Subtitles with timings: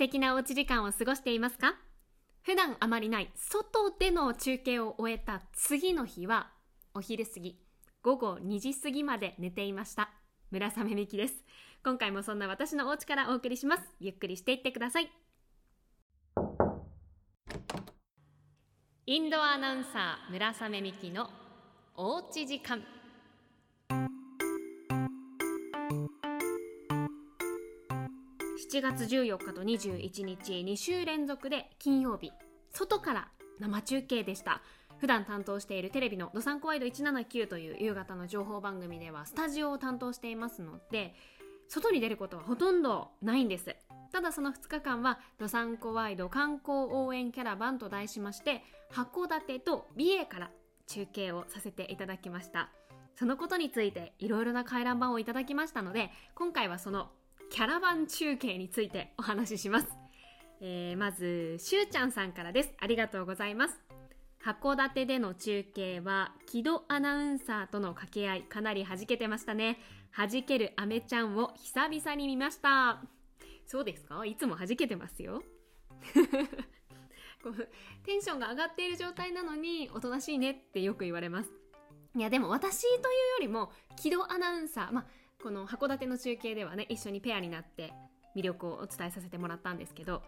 [0.00, 1.74] 敵なおうち時間を過ごしていますか？
[2.40, 6.52] 普段あまりない外での中継を終えた次の日は
[6.94, 7.60] お昼過ぎ
[8.00, 10.08] 午後2時過ぎまで寝ていました。
[10.50, 11.34] 村雨美希です。
[11.84, 13.82] 今回もそんな私のお家からお送りします。
[14.00, 15.10] ゆっくりしていってください。
[19.04, 21.28] インドアナウンサー村雨美希の
[21.94, 22.82] おうち時間。
[28.72, 32.30] 7月14日と21日2週連続で金曜日。
[32.70, 34.62] 外から生中継でした。
[34.98, 41.16] 普段担当しているテレビの「ドサンコワイド179」という夕方の情報番組ではスタジオを担当していますので
[41.66, 43.74] 外に出ることはほとんどないんです。
[44.12, 50.52] ただその2日間は「ドサンコワイド観光応援キャラバン」と題しまして函館と美瑛から
[50.86, 52.70] 中継をさせていただきました。
[53.16, 57.10] そのことについていろいろな回覧板をいただきましたので今回はその
[57.50, 59.88] キャラバン中継についてお話しします、
[60.60, 62.70] えー、まずしゅうちゃんさんからです。
[62.78, 63.80] ありがとうございます。
[64.42, 69.78] 函館での中継は木戸アナウンサーとの掛け合いかなり弾けてましたね。
[70.16, 73.02] 弾けるアメちゃんを久々に見ました。
[73.66, 74.24] そうですか？
[74.24, 75.42] いつも弾けてますよ。
[78.04, 81.50] テンションが上がっている状態なのにおとなしいねってよく言われます。
[82.16, 83.04] いやでも私というよ
[83.40, 85.06] りも木戸アナウンサーまあ
[85.42, 87.92] この函館の中継ではね一緒にペアになって
[88.36, 90.22] 魅力をお伝えさせてもらったんですけど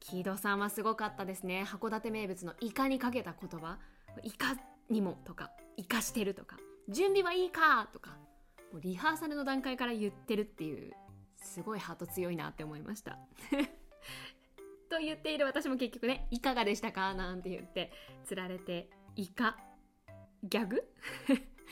[0.00, 1.64] 木戸さんはすごかったですね。
[1.66, 3.78] 函館名物のイカにかけた言葉。
[4.22, 4.56] イカ
[4.90, 6.56] にもとかイカしてるとか
[6.88, 8.16] 準備はいいかとか
[8.72, 10.92] もうリハーサルの段階から言ってるっていう
[11.36, 13.18] すごいハート強いなって思いました。
[14.90, 17.92] と言っている私も結局ねいかがでしたかなんて言って
[18.24, 19.56] つられてイカ
[20.42, 20.82] ギャグ？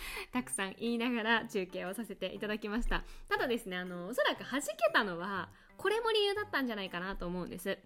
[0.33, 3.05] たくさん言いながら中継をさせていただきました。
[3.29, 7.79] ただですねあのおそらく弾けたのはこれも理由だったんじゃないかなと思うんです。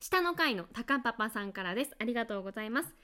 [0.00, 1.94] 下の階の高パパさんからです。
[1.98, 2.94] ありがとうございます、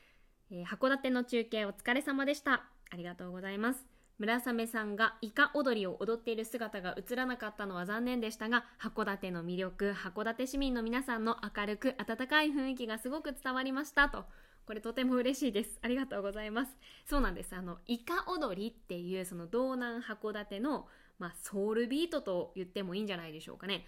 [0.51, 2.65] えー、函館の中継お疲れ様でした。
[2.91, 3.95] ありがとうございます。
[4.17, 14.27] 村雨さんがイカ踊りを踊っている姿が映らなかったのは残念でしたが函館の魅力函館市民の皆さんの明るく温かい雰囲気がすごく伝わりましたと。
[14.67, 15.79] これとても嬉しいです。
[15.83, 16.77] ありがとうございます。
[17.05, 17.55] そうなんです。
[17.55, 20.89] あの、イカ踊りっていうその道南函館の、
[21.19, 23.87] まあ、ソウルビートと言ってもいいんじゃないでしょうかね。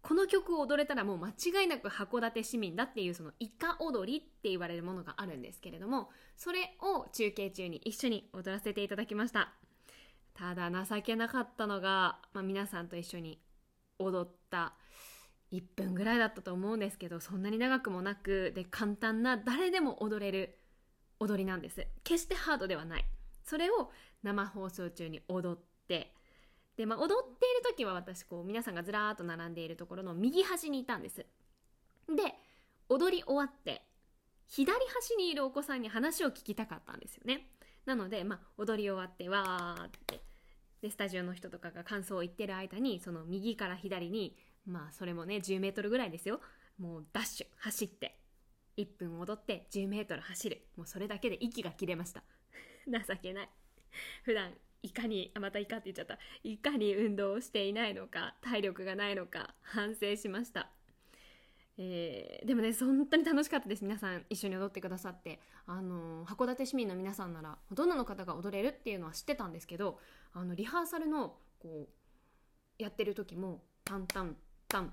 [0.00, 9.52] この曲を踊れたらもう間違いなく函館市民だっていうそのイカ踊りって言われるものがあるんですけれども、それを中継中に一緒に踊らせていただきました。
[10.34, 13.40] ただ情けなかったのが、まあ、皆さんと一緒に
[13.98, 14.74] 踊った
[15.52, 20.58] 1分ぐらいだったと思うんですけどそんなに長くもなくで簡単な誰でも踊れる
[21.20, 21.86] 踊りなんです。
[22.04, 23.04] 決してハードではない。
[23.44, 23.90] それを
[24.22, 25.58] 生放送中に踊っ
[25.88, 26.12] て
[26.76, 31.16] で、まあ、踊っている時は私こう皆さんがずらーっと並んでいるところの右端にいたんです。
[31.16, 31.26] で
[32.88, 33.82] 踊り終わって
[34.46, 37.48] 左端にいるお子さんに話を聞きたかったんですよね。
[37.84, 40.20] なので、まあ、踊り終わってわーって
[40.82, 44.36] でスタジオの人とかが感想を言ってる間にその右から左に
[44.68, 46.40] まあそれもね10メートルぐらいですよ。
[46.78, 48.18] もうダッシュ走って。
[48.76, 50.62] 1分踊って10メートル走る。
[50.76, 52.22] もうそれだけで息が切れました。
[52.86, 53.50] 情けない。
[54.22, 54.52] 普段
[54.82, 56.18] いかにあまたいかって言っちゃった。
[56.44, 60.70] いかに運動をしていないのか体力がないのか反省しました。
[61.80, 63.82] えー、でもね本当に楽しかったです。
[63.82, 65.40] 皆さん一緒に踊ってくださって。
[65.66, 70.00] あの函館市民の皆さんならほとんどの方が踊れるっていうのは知ってたんですけど
[70.32, 74.36] あのリハーサルのこうやってる時もタンタン
[74.68, 74.92] タン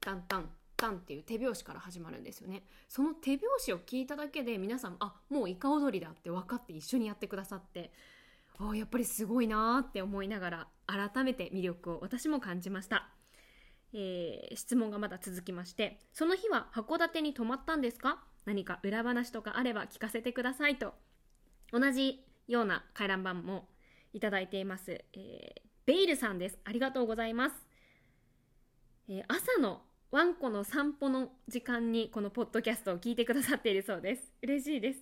[0.00, 2.64] タンタンタンっていう手拍子から始まるんですよね。
[2.88, 7.92] その手拍子を聞いただけで皆さんあもうイカ踊りだって分かって一緒にやってくださって
[8.58, 13.08] あやっぱりすごいなーって思いながら改めて魅力を私も感じました、
[13.92, 18.22] えー、質問がまだ続きましてその日は函館に泊まったんですか？
[18.46, 20.94] 何か裏話とかあれば聞かせてくださいと
[21.72, 23.68] 同じような回覧板も
[24.14, 26.58] いただいています、えー、ベイルさんです。
[26.64, 27.69] ありがとうございます。
[29.12, 29.80] えー、朝の
[30.12, 34.22] ワンコの散歩の時間にこのポッドキャストを聞いてくださっているそうです。
[34.40, 35.00] 嬉しいです。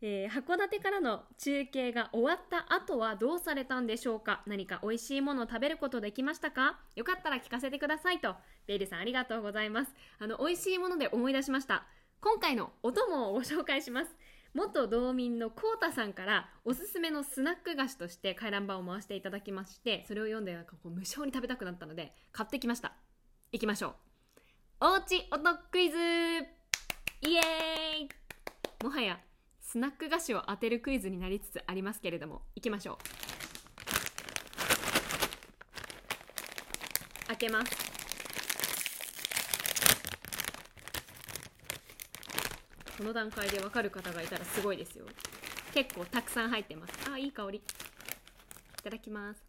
[0.00, 6.78] えー、函館からの中継が終わった後はどうされたんでしょうか何か美味しいものを食べることできましたか？
[6.96, 8.34] よかったら聞かせてくださいと。
[8.66, 9.92] ベイルさんありがとうございます。
[10.18, 11.84] あの、美味しいもので思い出しました。
[12.22, 14.10] 今回のお供をご紹介します。
[14.54, 22.94] 元道民のコータさんからおすすめのスナック菓子として回覧板を回していただきまして、それを読んでなんかこう無性に食べたくなったので買ってきました。
[23.50, 23.94] いきましょう。
[24.80, 28.08] おうち音クイズイエーイ。
[28.84, 29.18] もはや
[29.62, 32.98] スナック菓子を当てるクイズになりつつありますけれどもいきましょ
[37.24, 37.28] う。
[37.28, 37.72] 開けます。
[42.98, 45.06] この段階でわかる方がいたらすごいですよ。
[45.72, 46.92] 結構たくさん入ってます。
[47.10, 47.58] あいい香り。
[47.58, 47.62] い
[48.82, 49.47] ただきます。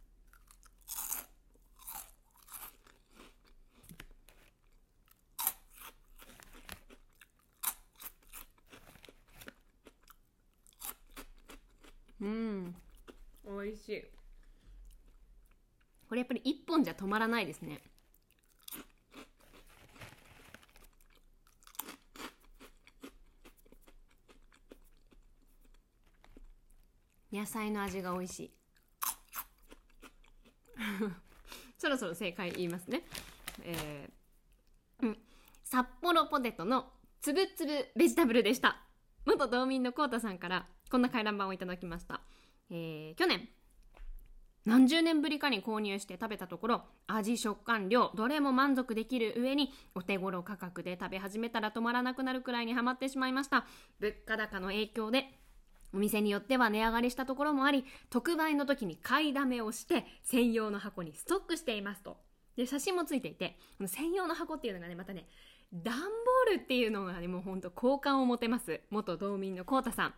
[13.89, 14.03] しい。
[16.07, 17.81] これやっぱり1本じゃ止まらないですね。
[27.31, 28.51] 野菜の味が美味しい。
[31.77, 33.03] そろそろ正解言いますね。
[33.61, 35.17] えー、うん。
[35.63, 38.83] 札幌ポテトのつぶつぶベジタブルでした。
[39.25, 42.21] 元道民のこうたさんからこんな回覧板をいただきました、
[42.71, 43.47] えー、去年
[44.69, 53.65] 何十年ぶりかに購入して食べたところ味食感量どれも満足できる上にお手頃価格で食べ始めたら止まらなくなるくらいにはまってしまいました。
[53.99, 55.25] 物価高の影響で
[55.91, 62.17] お店によっては値上がりしたところもあり特売の時に買いだめをして専用の箱にストックしていますと。
[62.55, 65.25] で写真もついていてこの専用の箱っていうのがねまたね
[65.73, 68.81] 段ボールっていうのがねもうほんと好感を持てます。
[68.91, 70.13] 元道民のこうたさん。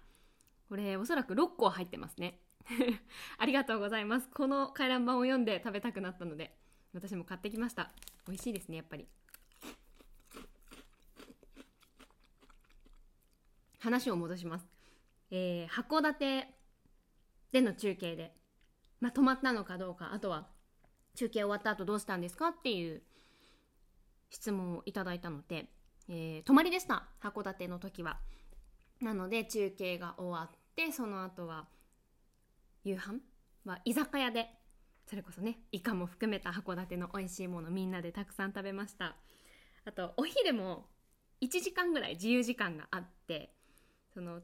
[0.68, 2.40] これおそらく6個入ってますね。
[3.38, 4.30] ありがとうございます。
[4.30, 6.58] この回覧板を読んで食べたくなったので
[6.94, 7.92] 私も買ってきました。
[8.28, 9.08] 美味しいですねやっぱり。
[13.80, 14.68] 話を戻します、
[15.32, 16.54] えー、函館
[17.52, 18.36] での中継で、
[19.00, 20.48] まあ、止まったのかどうかあとは
[21.16, 23.02] 中継終わった後どうしたんですかっていう
[24.30, 25.70] 質問をいただいたので、
[26.08, 27.08] えー、泊まりでした。
[27.22, 28.20] 函館の時は。
[29.02, 31.68] なので中継が終わってその後は
[32.84, 33.20] 夕飯？
[33.66, 34.50] は居酒屋で。
[35.08, 39.16] それこそねイカも含めた函館の美味しいものみんなでたくさん食べました。
[39.84, 40.86] あとお昼も
[41.42, 43.54] 1時間ぐらい自由時間があって
[44.14, 44.40] その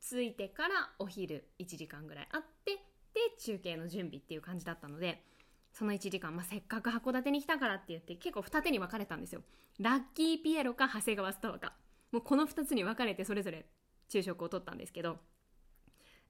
[0.00, 2.80] 着いてからお昼1時間ぐらいあってで
[3.38, 5.22] 中継の準備っていう感じだったので
[5.72, 9.42] その1時間、まあ、せっかく函館に来たからって言って結構二手に分かれたんですよ。
[9.78, 11.74] ラッキーピエロか長谷川ストアか。
[12.10, 13.66] もうこの2つに分かれてそれぞれ
[14.08, 15.18] 昼食をとったんですけど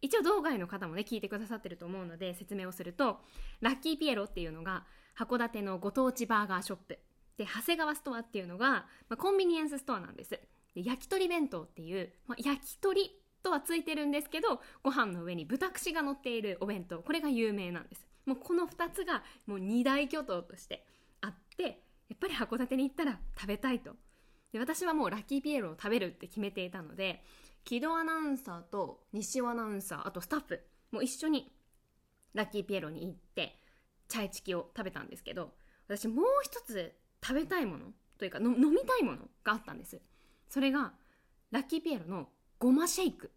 [0.01, 3.21] 一応道外の方もね聞いてくださってると思うので説明をすると
[3.61, 4.85] ラッキーピエロっていうのが
[5.19, 6.99] 函館のご当地バーガーショップ。
[7.37, 10.31] で長谷川ストアっていうのが、まあ、コンビニエンスストアなんです。
[10.31, 10.41] で
[10.85, 13.13] 焼き鳥弁当っていう、まあ、焼き鳥
[13.43, 16.99] とはついてるんですけどご飯の上に豚串が乗っているお弁当。
[17.01, 18.07] これが有名なんです。
[18.27, 20.85] もうこの2つがもう二大巨頭として
[21.21, 21.63] あって
[22.09, 23.93] やっぱり函館に行ったら食べたいと。
[24.53, 27.23] で私はもうラッキーピエロを食べるって決めていたので
[27.69, 30.59] 木戸アナウンサーと西尾アナウンサーあとスタッフ
[30.91, 31.53] も一緒に
[32.33, 33.59] ラッキーピエロに行って
[34.09, 35.51] チャイチキを食べたんですけど
[35.87, 37.85] 私もう一つ食べたいもの
[38.19, 40.01] というか飲みたいものがあったんです。
[40.49, 40.95] それが
[41.51, 43.33] ラッキーピエロのごまシェイク。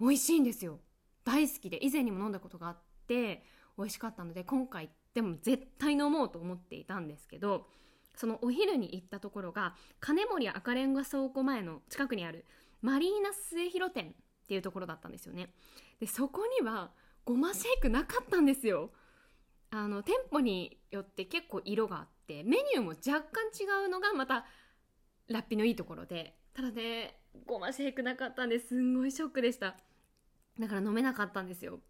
[0.00, 0.80] 美味しいんですよ。
[1.24, 3.44] 大好きで以前にも飲んだことがあって
[3.78, 7.68] 美味しかったので今回でも絶対飲もうと思っていたんですけど
[8.16, 12.44] そのお昼に行ったところが金森赤レンガ倉庫前の近くにある
[12.82, 15.52] マリーナ末広店っていうところだったんですよね。
[16.00, 16.90] でそこには
[17.24, 18.90] ごまシェイクなかったんですよ。
[19.70, 24.44] あの店舗によって結構色があってメニューも若干違うのがまた
[25.28, 26.36] ラッピのいいところで。
[26.52, 29.76] ただねごまシェイクなかったんですんごいショックでした。
[30.58, 31.80] だから飲めなかったんですよ。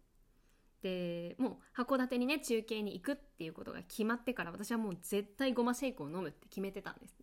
[0.83, 7.15] でもう函館にね中継に行くっていうことが決まってから私はもう絶対ごまシェイクを飲むって決めてたんです。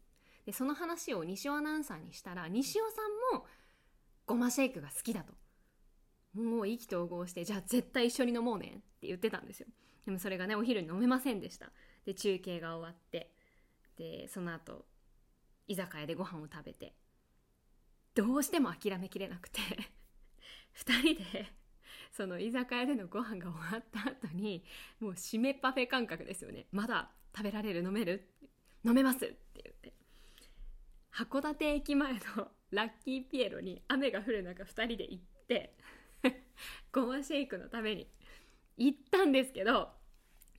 [0.46, 2.96] でその話を西尾アナウンサーにしたら西尾さ
[3.34, 3.46] んも
[4.28, 5.32] ごまシェイクが好きだと。
[6.34, 8.70] もう意気投合してじゃあ絶対一緒に飲もうねっ
[9.00, 9.66] て言ってたんですよ。
[10.04, 11.72] でもそれがねお昼に飲めませんでした。
[12.04, 13.34] で中継が終わって。
[13.96, 14.84] でその後
[15.66, 16.94] 居酒屋でご飯を食べて。
[18.14, 19.60] どうしても諦めきれなくて。
[20.84, 21.52] 2人で
[22.12, 24.64] その居酒屋でのご飯が終わった後に
[25.00, 26.66] もう締めパフェ感覚ですよね。
[26.70, 27.82] まだ食べられる？
[27.82, 28.28] 飲める？
[28.84, 29.24] 飲めます？
[29.24, 29.94] って言って。
[31.12, 32.20] 函館駅前の
[32.70, 35.74] ラッキーピエロに雨が降る中2人で行って
[36.92, 38.10] ごまシェイクのために
[38.76, 39.92] 行ったんですけど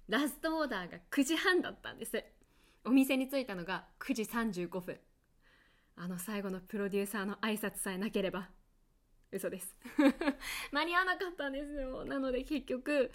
[0.07, 2.23] ラストオーダーが9時半だったんです。
[2.83, 4.99] お店に着いたのが9時35分。
[5.95, 8.49] あの最後のプロデューサーの挨拶さえなければ。
[9.31, 9.75] 嘘です。
[10.71, 12.05] 間に合わなかったんですよ。
[12.05, 13.11] なので結局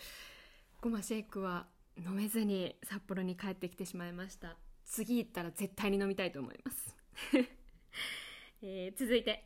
[0.80, 4.56] ごまシェイクは飲めずに札幌に帰ってきてしまいました。
[4.84, 6.96] 次行ったら絶対に飲みたいと思います。
[8.66, 9.44] えー、続いて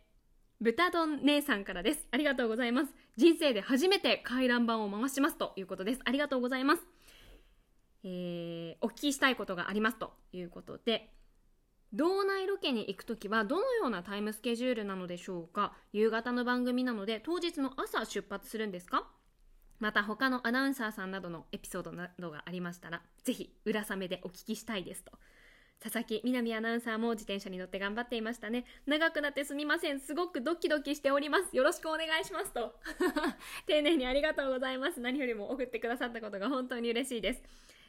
[0.61, 2.07] 豚丼姉さんからです。
[2.13, 2.95] ありがとうございます。
[3.17, 6.01] 人生で初めて回覧板を回しますということです。
[6.05, 6.83] ありがとうございます。
[8.05, 11.13] えー、お聞きしたいことがありますということで
[11.93, 15.73] 道内ロケに行く時はどのようなタイムスケジュールなのでしょうか？
[15.93, 19.09] 夕方の番組なので当日の朝出発するんですか？
[19.81, 25.13] また他のアナウンサーさんなどのエピソードなどがありましたらぜひ裏サメでお聞きしたいですと。
[25.81, 28.65] 佐々木みなみアナウンサーも自転車に乗って頑張っていましたね。
[28.87, 30.01] 長くなってすみません。
[30.01, 31.57] すごくドキドキしております。
[31.57, 32.75] よろしくお願いしますと。
[33.67, 35.01] 丁寧にありがとうございます。
[35.01, 37.43] 何よりも送ってくださったことが本当に嬉しいです。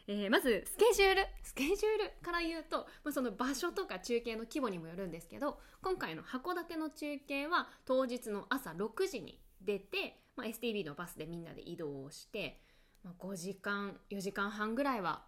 [0.08, 1.27] えー、まずスケジュール。
[1.41, 12.60] スケジュールから言うと、まあ、その場所とか中継の規模にもよるんですけど今回の函館の中継は当日の朝6時に出て、まあ、STB のバスでみんなで移動をして、
[13.03, 15.25] まあ、5時間4時間半ぐらいは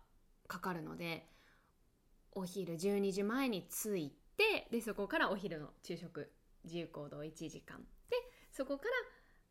[0.48, 1.31] かかるので
[2.34, 6.32] お昼12時前に着いてでそこからお昼の昼食。
[6.64, 8.18] 自由行動1時間で
[8.52, 8.92] そこから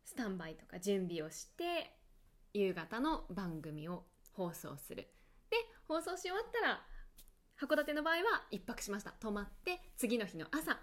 [0.05, 1.91] スタンバイとか準備をして
[2.53, 5.07] 夕方の番組を放送する。
[5.49, 5.57] で
[5.87, 6.81] 放送し終わったら
[7.59, 8.21] 函館の場合は
[8.51, 9.11] 1泊しました。
[9.11, 10.79] 泊まって次の日の朝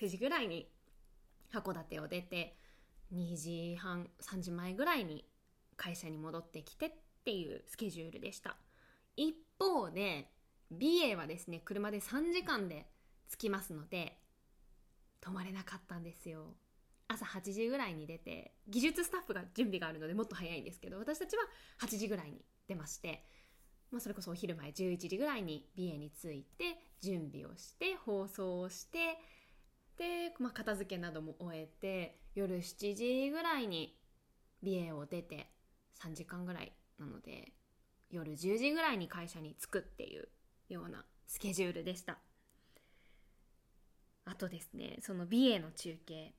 [0.00, 0.70] 9時ぐらいに
[1.52, 2.56] 函館を出て
[3.12, 5.24] 2時半3時前ぐらいに
[5.76, 6.92] 会社に戻ってきてっ
[7.24, 8.56] ていうスケジュールでした。
[9.16, 10.30] 一方で
[10.70, 12.86] 美瑛はですね車で3時間で
[13.30, 14.18] 着きますので
[15.20, 16.56] 泊まれなかったんですよ。
[17.08, 21.42] 朝8時ぐらいに出て技術スタッフが準備があるのでもっと早いんですけど私たちは
[21.80, 23.24] 8時ぐらいに出まして、
[23.90, 29.16] まあ、それこそお昼前11時ぐらいに美瑛に着いて準備をして放送をして
[29.96, 33.96] で、まあ、片付けなども終えて夜7時ぐらいに
[34.62, 35.50] 美瑛を出て
[36.02, 37.52] 3時間ぐらいなので
[38.10, 40.28] 夜10時ぐらいに会社に着くっていう
[40.68, 42.18] ようなスケジュールでした。
[44.24, 46.34] あとですねその美瑛の中継。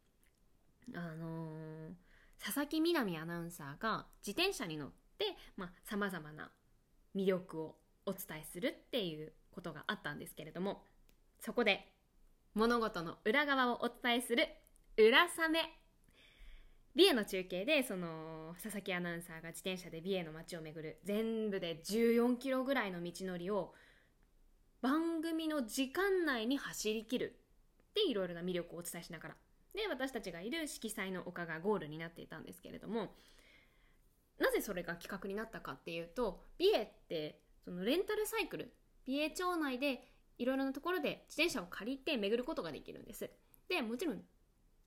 [0.95, 5.35] あのー、佐々木みなみアナウンサーが自転車に乗って
[5.83, 6.49] さまざ、まな
[7.15, 7.75] 魅力を
[8.07, 10.81] お伝えするっていうことがあったんですけれども
[11.39, 11.91] そこで
[12.55, 14.47] 物事の裏側をお伝えする
[14.97, 15.75] 裏サメ。
[16.95, 23.73] 美瑛の中継でその佐々木アナウンサーが自転車で美瑛の街を巡る全部で14キロぐらいの道のりを
[24.81, 27.39] 番組の時間内に走りきる
[27.95, 29.35] でいろいろな魅力をお伝えしながら。
[29.73, 33.13] で私たちがいる色彩の丘がゴールになっていたんですけれども
[34.39, 38.73] なぜそれが企画になったかっていうと美瑛ってそのレンタルサイクル
[39.05, 40.03] 美瑛町内で
[40.39, 43.29] いろいろなところで自転車を借りて巡ることができるんです。
[43.67, 44.21] でもちろん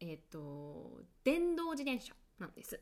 [0.01, 2.81] えっ、ー、と電動自転車なんです。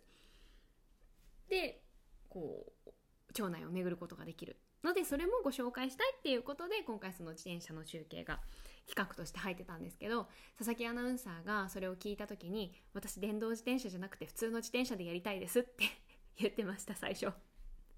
[1.49, 1.83] で
[2.29, 2.90] こう
[3.33, 4.57] 町内を巡ることができる。
[4.83, 8.41] のでそれもご紹介したいっていうことで今回その自転車の中継が
[8.89, 10.27] 企画として入ってたんですけど
[10.59, 15.85] 佐々木アナウンサーがそれを聞いた時に私電動自転車じゃなくて普通の自転車でやりたいですって
[16.39, 17.33] 言ってました最初。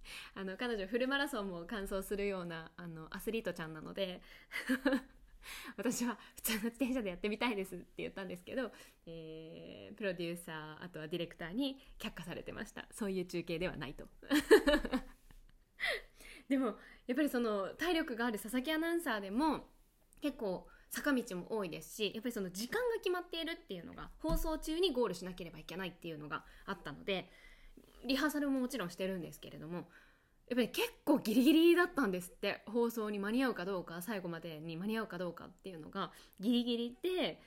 [0.35, 4.21] あの彼女フルマラソンも完走するようなあのアスリートちゃんなので
[5.77, 8.73] 私は普通の自転車でやってみたいですって言ったんですけど、
[9.07, 12.87] えー、プロデューサーあとはディレクターに却下されてました。
[12.91, 14.09] そういう中継ではないと。
[16.53, 16.67] でも
[17.07, 19.61] やっぱりその体力がある佐々木アナウンサーでも
[20.21, 27.31] 結構坂道も多いですしやっぱりその時間が決まっているっていうのが放送中にゴールしなければいけないっていうのがあったので
[28.05, 29.85] リハーサルももちろんしてるんですけれどもやっ
[30.57, 37.41] ぱり結構ギリギリだったんですって放送に間に合うかどうか最後までに間に合うかどうかっていうのがギリギリで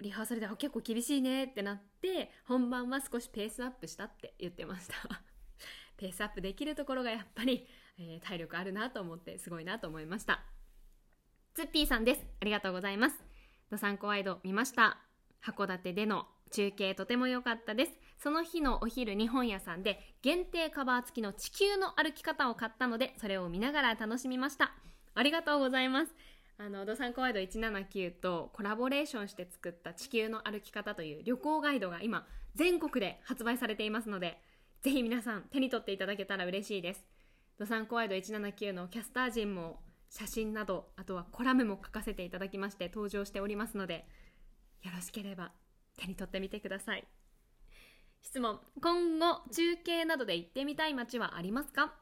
[0.00, 4.94] リハーサルで結構厳しいねってなって本番は少しペースアップしたって言ってました。
[5.98, 7.66] ペースアップできるところがやっぱり、
[8.00, 10.42] えー、体力あるなと思ってすごいなと思いました。
[11.54, 12.20] ツッピーさんです。
[12.40, 13.16] ありがとうございます。
[13.70, 14.98] ドサンコワイド見ました。
[15.44, 17.92] 函館での中継とても良かったです。
[18.18, 24.72] その日のお昼日本屋さんで限定カバー付きの地球の歩き方を買ったのでそれを見ながら楽しみました。
[25.14, 26.14] ありがとうございます。
[26.58, 34.38] あのドサンコワイド179とコラボレーションして作った地球の歩き方という旅行ガイドが今全国で発売されていますので
[34.82, 37.09] ぜひ皆さん手に取っていただけたら嬉しいです。
[37.60, 44.06] ドサンコワイド179のキャスター陣も写真などあとはコラムも書かせていただきまして登場しておりますので
[44.82, 45.52] よろしければ
[45.98, 47.06] 手に取ってみてください。
[48.22, 48.60] 質問。
[48.80, 51.92] 今後中継などで行ってみたい街はありますか？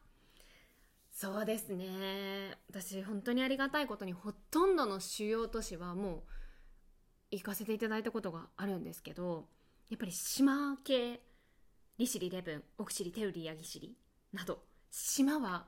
[1.11, 2.57] そうですね。
[2.71, 6.23] 私本当にありがたいことにほとんどの主要都市はもう
[7.33, 9.49] 行かせていただいたことがあるんですけど
[9.91, 11.21] やっぱり島系
[11.99, 13.97] 利尻レブン奥尻テウリヤギシリ
[14.33, 15.66] など島は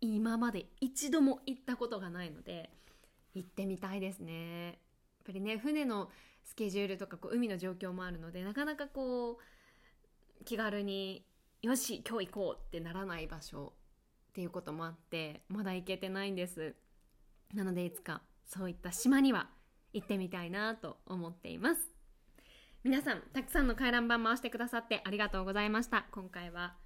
[0.00, 2.70] 今まで一度も行ったことがないので
[3.34, 4.66] 行ってみたいですね。
[4.66, 4.74] やっ
[5.26, 6.10] ぱりね船の
[6.44, 11.26] スケジュールとかこう海の状況もあるのでなかなかこう気軽に
[11.60, 13.72] よし今日行こうってならない場所
[14.30, 16.74] っていうこともあってまだ行けてないんです。
[17.54, 19.50] なのでいつかそういった島には
[19.92, 21.90] 行ってみたいなと思っています。
[22.84, 26.06] 皆さんたくさんの回覧板回してくださってありがとうございました。
[26.12, 26.76] 今回は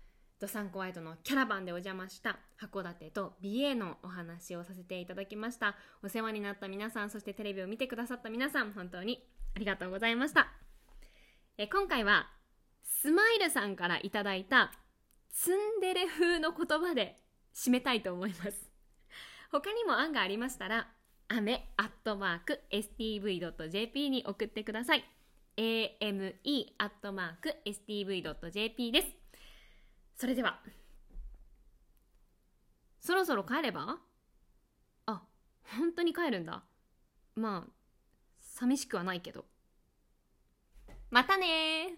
[0.42, 5.76] ドサンコワイドのキャラバンでお邪魔した函館と美瑛のお話をさせていただきました。
[6.02, 10.48] お世話になった皆さんそしてテレビを見てくださった皆さん本当にありがとうございました。
[11.58, 12.28] え今回は
[12.82, 14.72] スマイルさんからいただいた
[15.30, 17.20] ツンデレ風の言葉で
[17.54, 18.68] 締めたいと思います。
[19.52, 20.88] 他にも案がありましたら
[21.28, 25.04] アメアットマーク stv.jp に送ってください。
[25.56, 26.34] ame
[26.78, 29.21] アットマーク stv.jp です。
[30.16, 30.60] それでは。
[33.00, 33.98] そろそろ帰れば？
[35.06, 35.22] あ
[35.76, 36.62] 本当に帰るんだ。
[37.34, 37.70] まあ
[38.40, 39.44] 寂しくはないけど。
[41.10, 41.96] またね